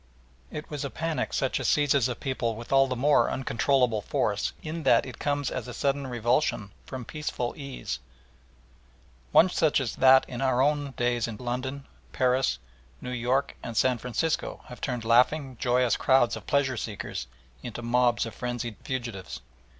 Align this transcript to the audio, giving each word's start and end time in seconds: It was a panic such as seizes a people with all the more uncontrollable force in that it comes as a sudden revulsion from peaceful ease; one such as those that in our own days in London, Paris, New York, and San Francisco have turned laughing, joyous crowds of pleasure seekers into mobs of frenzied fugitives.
It 0.49 0.67
was 0.71 0.83
a 0.83 0.89
panic 0.89 1.31
such 1.31 1.59
as 1.59 1.67
seizes 1.67 2.09
a 2.09 2.15
people 2.15 2.55
with 2.55 2.71
all 2.73 2.87
the 2.87 2.95
more 2.95 3.29
uncontrollable 3.29 4.01
force 4.01 4.51
in 4.63 4.81
that 4.81 5.05
it 5.05 5.19
comes 5.19 5.51
as 5.51 5.67
a 5.67 5.75
sudden 5.75 6.07
revulsion 6.07 6.71
from 6.87 7.05
peaceful 7.05 7.53
ease; 7.55 7.99
one 9.31 9.47
such 9.47 9.79
as 9.79 9.91
those 9.91 9.99
that 10.01 10.25
in 10.27 10.41
our 10.41 10.59
own 10.59 10.93
days 10.97 11.27
in 11.27 11.37
London, 11.37 11.85
Paris, 12.13 12.57
New 12.99 13.11
York, 13.11 13.55
and 13.61 13.77
San 13.77 13.99
Francisco 13.99 14.61
have 14.69 14.81
turned 14.81 15.05
laughing, 15.05 15.55
joyous 15.59 15.95
crowds 15.97 16.35
of 16.35 16.47
pleasure 16.47 16.77
seekers 16.77 17.27
into 17.61 17.83
mobs 17.83 18.25
of 18.25 18.33
frenzied 18.33 18.77
fugitives. 18.83 19.39